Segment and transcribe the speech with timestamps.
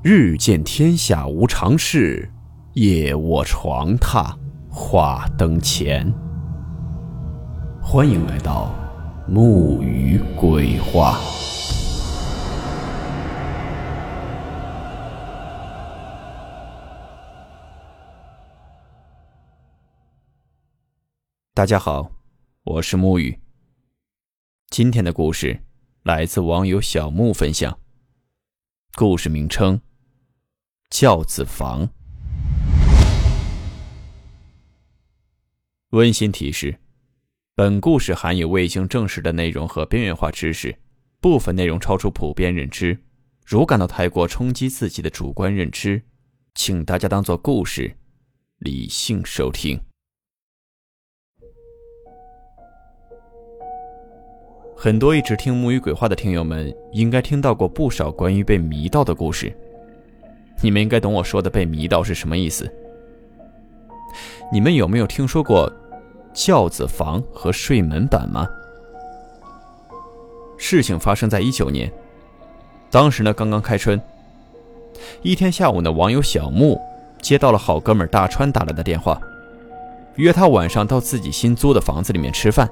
[0.00, 2.30] 日见天下无常事，
[2.74, 4.32] 夜卧床榻
[4.70, 6.08] 话灯前。
[7.82, 8.72] 欢迎来到
[9.26, 11.18] 木鱼鬼话。
[21.52, 22.08] 大家好，
[22.62, 23.36] 我是木鱼。
[24.70, 25.60] 今天的故事
[26.04, 27.76] 来自网友小木分享，
[29.00, 29.80] 故事名称。
[30.90, 31.88] 教子房。
[35.90, 36.80] 温馨提示：
[37.54, 40.76] 本故事含有未经证实的内容和边缘化知识，
[41.20, 42.98] 部分内容超出普遍认知。
[43.46, 46.02] 如感到太过冲击自己的主观认知，
[46.56, 47.96] 请大家当做故事，
[48.58, 49.80] 理性收听。
[54.80, 59.52] 很多一直听木鱼鬼话的听友们，应该听到过不少关于被迷到的故事。
[60.60, 62.72] 你们应该懂我说的“被迷到”是什么意思。
[64.52, 65.68] 你们有没有听说过
[66.32, 68.46] 轿子房和睡门板吗？
[70.56, 71.92] 事情发生在一九年，
[72.88, 74.00] 当时呢刚刚开春。
[75.22, 76.80] 一天下午呢，网友小木
[77.20, 79.20] 接到了好哥们大川打来的电话，
[80.14, 82.70] 约他晚上到自己新租的房子里面吃饭。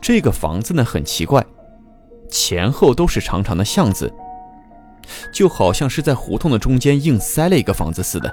[0.00, 1.44] 这个房子呢很奇怪，
[2.30, 4.12] 前后都是长长的巷子。
[5.32, 8.32] 就好像是在胡同的中间硬塞了一个房子似的，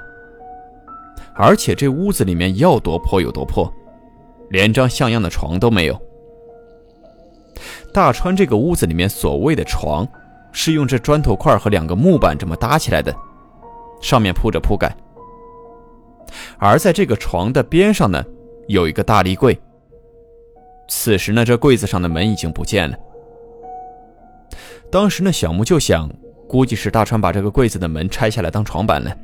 [1.34, 3.72] 而且这屋子里面要多破有多破，
[4.50, 6.00] 连张像样的床都没有。
[7.92, 10.06] 大川这个屋子里面所谓的床，
[10.52, 13.12] 是用这砖头块和两个木板这么搭起来的，
[14.00, 14.94] 上面铺着铺盖。
[16.58, 18.24] 而在这个床的边上呢，
[18.68, 19.58] 有一个大立柜。
[20.88, 22.96] 此时呢，这柜子上的门已经不见了。
[24.90, 26.10] 当时呢，小木就想。
[26.48, 29.14] 估计是大川把这个柜子的门拆下来当床板了。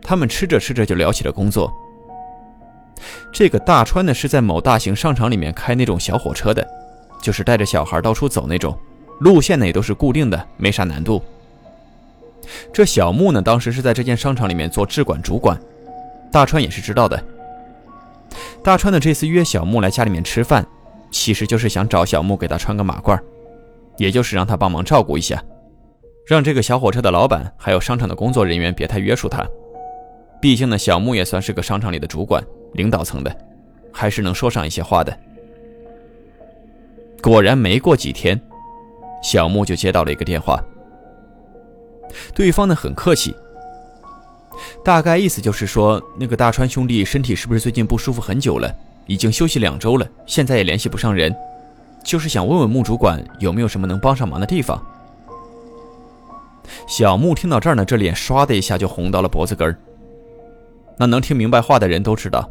[0.00, 1.68] 他们吃着吃着就聊起了工作。
[3.32, 6.64] 这个大川呢是在某大型商场里面开那种小火车的，
[7.20, 8.78] 就是带着小孩到处走那种，
[9.18, 11.20] 路线呢也都是固定的，没啥难度。
[12.72, 15.58] 这小木呢当时是在这间商场里面做质管主管，
[16.30, 17.20] 大川也是知道的。
[18.66, 20.66] 大川呢这次约小木来家里面吃饭，
[21.12, 23.16] 其实就是想找小木给他穿个马褂，
[23.96, 25.40] 也就是让他帮忙照顾一下。
[26.26, 29.46] 让这个小火车的老板还有商场的工作人员别太约束他，
[30.42, 33.32] 毕竟呢，小木也算是个商场里的主管、领导层的，
[33.92, 35.16] 还是能说上一些话的。
[37.22, 38.40] 果然，没过几天，
[39.22, 40.60] 小木就接到了一个电话。
[42.34, 43.32] 对方呢很客气，
[44.84, 48.74] 大概意思就是说，那个大川兄弟身体是不是最近不舒服很久了，
[49.06, 51.34] 已经休息两周了，现在也联系不上人，
[52.04, 54.80] 就是想问问木主管有没有什么能帮上忙的地方。
[56.86, 59.76] 小木听到这儿呢，这脸唰的一下就红到了脖子根儿。
[60.98, 62.48] 那能听明白话的人都知道，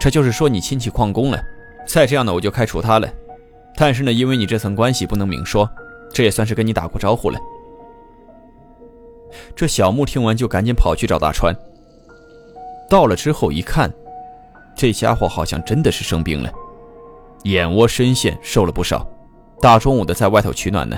[0.00, 1.42] 这就是说你亲戚旷工了，
[1.86, 3.08] 再这样呢我就开除他了。
[3.76, 5.68] 但是呢，因为你这层关系不能明说，
[6.12, 7.38] 这也算是跟你打过招呼了。
[9.54, 11.56] 这小木听完就赶紧跑去找大川。
[12.88, 13.92] 到了之后一看，
[14.76, 16.52] 这家伙好像真的是生病了，
[17.44, 19.06] 眼窝深陷，瘦了不少，
[19.60, 20.96] 大中午的在外头取暖呢。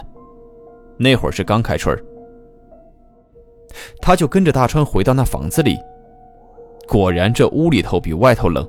[0.96, 1.96] 那会儿是刚开春。
[4.00, 5.78] 他就跟着大川回到那房子里，
[6.88, 8.68] 果然这屋里头比外头冷。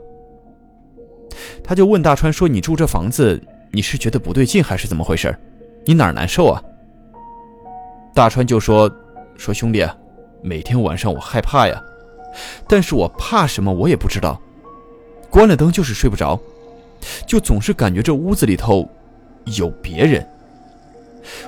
[1.64, 3.42] 他就问大川说：“你住这房子，
[3.72, 5.36] 你是觉得不对劲还是怎么回事？
[5.86, 6.62] 你哪儿难受啊？”
[8.14, 8.92] 大川就说
[9.40, 9.88] ：“说兄弟，
[10.42, 11.82] 每天晚上我害怕呀，
[12.68, 14.38] 但是我怕什么我也不知道，
[15.30, 16.38] 关了灯就是睡不着，
[17.26, 18.88] 就总是感觉这屋子里头
[19.46, 20.28] 有别人。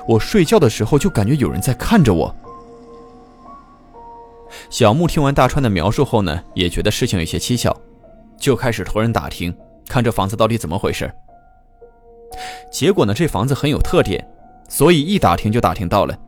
[0.08, 2.34] 我睡觉的时候就感觉有人在看着我。”
[4.70, 7.76] 小木听完大川的描述后呢，也觉得事情有些蹊跷，
[8.38, 9.54] 就开始托人打听，
[9.86, 11.12] 看这房子到底怎么回事。
[12.70, 14.26] 结果呢，这房子很有特点，
[14.66, 16.18] 所以一打听就打听到了。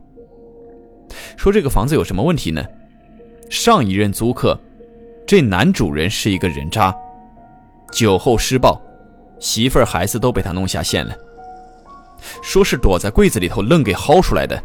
[1.37, 2.63] 说这个房子有什么问题呢？
[3.49, 4.59] 上一任租客，
[5.27, 6.95] 这男主人是一个人渣，
[7.91, 8.81] 酒后施暴，
[9.39, 11.15] 媳妇儿孩子都被他弄下线了。
[12.41, 14.61] 说是躲在柜子里头愣给薅出来的。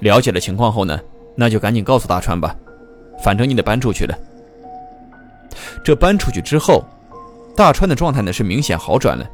[0.00, 0.98] 了解了情况后呢？
[1.38, 2.56] 那就赶紧告诉大川吧，
[3.22, 4.18] 反正你得搬出去了。
[5.84, 6.82] 这搬出去之后，
[7.54, 9.28] 大川的状态呢是明显好转了。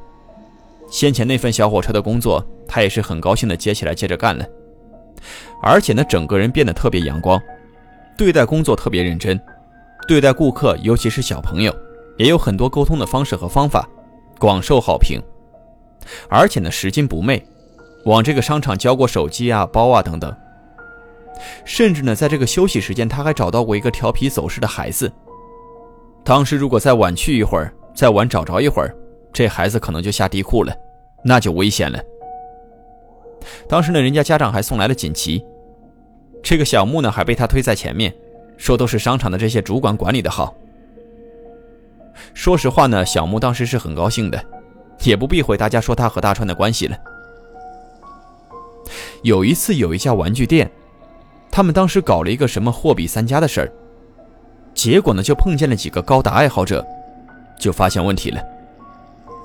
[0.90, 4.44] 先前那份小火车的工作，他也是很高兴的接起来接着干了。
[5.62, 7.40] 而且呢，整个人变得特别阳光，
[8.18, 9.40] 对待工作特别认真，
[10.08, 11.74] 对待顾客尤其是小朋友，
[12.18, 13.88] 也有很多沟通的方式和方法，
[14.38, 15.22] 广受好评。
[16.28, 17.40] 而且呢，拾金不昧，
[18.06, 20.34] 往这个商场交过手机啊、包啊等等。
[21.64, 25.10] 甚至呢，在这个休息时间，他还找到过一个调皮走失的孩子。
[26.24, 28.94] 当时如果再晚去一会儿，再晚找着一会儿，
[29.32, 30.74] 这孩子可能就下地库了，
[31.24, 32.00] 那就危险了。
[33.68, 35.44] 当时呢，人家家长还送来了锦旗，
[36.42, 38.12] 这个小木呢还被他推在前面，
[38.56, 40.54] 说都是商场的这些主管管理的好。
[42.34, 44.44] 说实话呢，小木当时是很高兴的，
[45.02, 46.96] 也不避讳大家说他和大川的关系了。
[49.22, 50.70] 有一次，有一家玩具店。
[51.50, 53.72] 他们当时搞了一个什么货比三家的事儿，
[54.74, 56.84] 结果呢就碰见了几个高达爱好者，
[57.58, 58.42] 就发现问题了，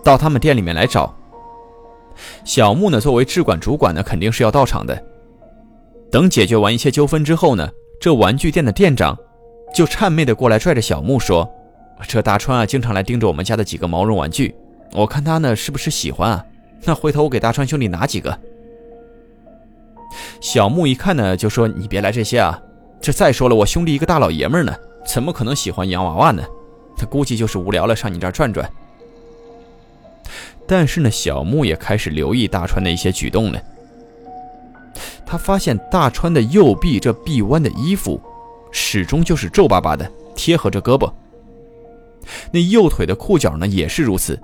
[0.04, 1.14] 到他们店里面来找。
[2.46, 5.04] 小木呢作为质管主管呢肯定是要到场的。
[6.10, 7.70] 等解决完一切纠纷之后呢，
[8.00, 9.18] 这玩具店的店长
[9.74, 11.50] 就谄媚的过来拽着小木说
[12.08, 14.56] ：“这大川啊经常来盯着我们家的几个毛绒玩具，
[14.94, 16.46] 我看他呢是不是喜欢啊？
[16.84, 18.38] 那回头我给大川兄弟拿几个。”
[20.40, 22.60] 小木一看呢，就说：“你别来这些啊！
[23.02, 24.74] 这再说了，我兄弟一个大老爷们呢，
[25.06, 26.44] 怎么可能喜欢洋娃娃呢？
[26.96, 28.68] 他估计就是无聊了，上你这儿转转。”
[30.66, 33.62] 但是呢，小木也开始留意大川的一些举动了。
[35.28, 38.20] 他发现大川的右臂这臂弯的衣服，
[38.72, 41.12] 始终就是皱巴巴的，贴合着胳膊。
[42.50, 44.40] 那右腿的裤脚呢，也是如此。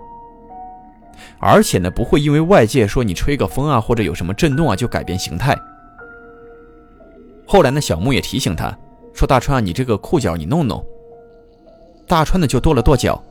[1.40, 5.58] 而且呢，不会因为外界说你吹个风啊，或者有什么震动啊，就改变形态。
[7.46, 8.78] 后来呢，小木也提醒他
[9.14, 10.84] 说：“大川啊，你这个裤脚你弄弄。”
[12.08, 13.22] 大川呢就跺了跺脚。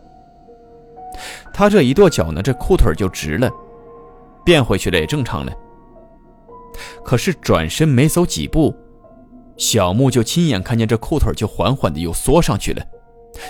[1.53, 3.51] 他这一跺脚呢，这裤腿就直了，
[4.45, 5.53] 变回去了也正常了。
[7.05, 8.75] 可是转身没走几步，
[9.57, 12.85] 小木就亲眼看见这裤腿就缓缓的又缩上去了，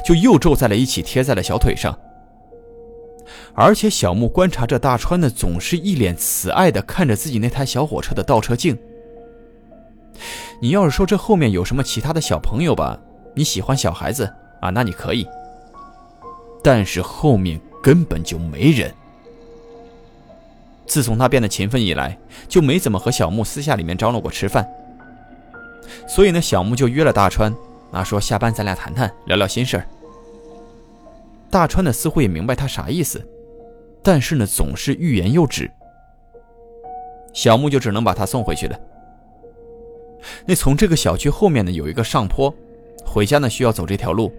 [0.05, 1.97] 就又皱在了一起，贴在了小腿上。
[3.55, 8.77] 而且小木观察着大川呢，总是一脸慈爱的看着自己那台小火车的倒车镜。
[10.61, 12.99] 你要是说这后面有什么其他的小朋友吧，
[13.35, 14.25] 你喜欢小孩子
[14.61, 15.27] 啊，那你可以。
[16.63, 18.93] 但是后面根本就没人。
[20.93, 24.69] 自从他变得勤奋以来，就没怎么和小木私下里面张罗过吃饭。
[26.07, 27.51] 所以呢，小木就约了大川，
[27.93, 29.87] 啊，说下班咱俩谈谈，聊聊心事儿。
[31.51, 33.27] 大川呢似乎也明白他啥意思，
[34.03, 35.71] 但是呢总是欲言又止。
[37.33, 38.79] 小木就只能把他送回去了。
[40.45, 42.55] 那从这个小区后面呢有一个上坡，
[43.03, 44.31] 回家呢需要走这条路。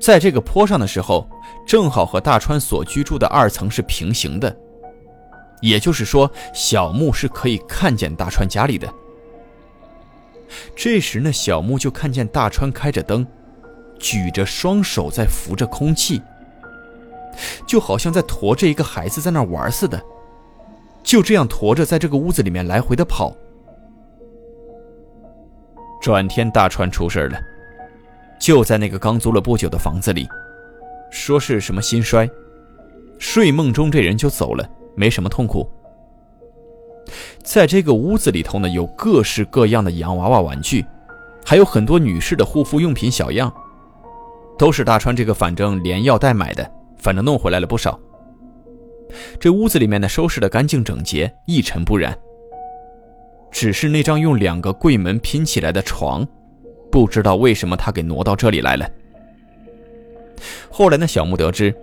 [0.00, 1.28] 在这个坡上的时候，
[1.66, 4.56] 正好和大川所居住的二层是平行的，
[5.60, 8.92] 也就是说小木是可以看见大川家里的。
[10.74, 13.26] 这时呢，小木就看见大川开着灯。
[14.02, 16.22] 举着双手在扶着空气，
[17.66, 20.02] 就好像在驮着一个孩子在那玩似的，
[21.02, 23.36] 就这样驮着在这个屋子里面来回的跑。
[26.00, 27.38] 转天大川出事了，
[28.40, 30.26] 就在那个刚租了不久的房子里，
[31.10, 32.26] 说是什么心衰，
[33.18, 35.70] 睡梦中这人就走了，没什么痛苦。
[37.42, 40.84] 在这个屋子里头呢，有各式各样的洋娃娃玩具，
[41.44, 43.52] 还有很多女士的护肤用品小样。
[44.58, 47.98] 都是大川这个反正连要带买的，反正弄回来了不少。
[49.40, 52.16] 这屋子里面呢收拾的干净整洁，一尘不染。
[53.50, 56.24] 只是那张用两个柜门拼起来的床，
[56.92, 58.88] 不知道为什么他给挪到这里来了。
[60.70, 61.74] 后来呢，小木得知，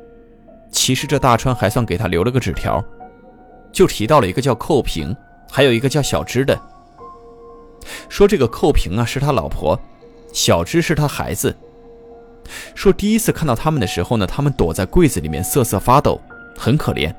[0.71, 2.81] 其实这大川还算给他留了个纸条，
[3.77, 5.15] 就提到了一个叫寇平，
[5.51, 6.59] 还有一个叫小芝的，
[8.09, 9.79] 说这个寇平啊是他老婆，
[10.33, 11.55] 小芝是他孩子。
[12.73, 16.19] 说第一次看到他们的时候呢，他们躲在柜子里面瑟瑟发抖，
[16.57, 17.13] 很可怜。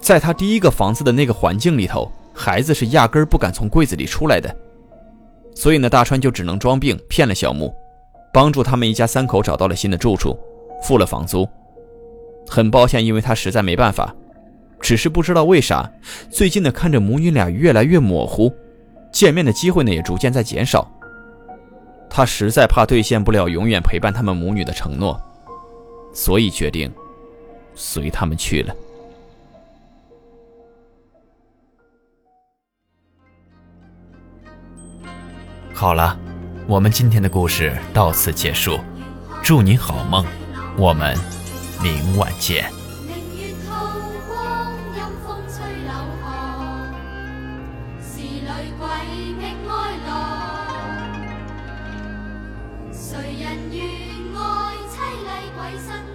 [0.00, 4.54] 在他第一个房子的那个环境里头，孩子是压根儿不敢从柜子里出来的。
[5.52, 7.74] 所以呢，大川就只能装病骗了小木，
[8.32, 10.38] 帮助他们一家三口找到了新的住处，
[10.84, 11.44] 付了房租。
[12.48, 14.14] 很抱歉，因为他实在没办法，
[14.80, 15.90] 只是不知道为啥，
[16.30, 18.54] 最近呢看着母女俩越来越模糊，
[19.12, 20.90] 见面的机会呢也逐渐在减少。
[22.10, 25.20] 他实在怕兑现不了永远陪伴他们母女的承诺，
[26.12, 26.92] 所以决定
[27.74, 28.74] 随他们去了。
[35.72, 36.16] 好了，
[36.68, 38.78] 我们今天的故事到此结束，
[39.42, 40.24] 祝您好梦，
[40.78, 41.16] 我们
[41.82, 42.83] 明晚见。
[52.92, 53.84] 谁人愿
[54.34, 56.13] 爱凄厉鬼神？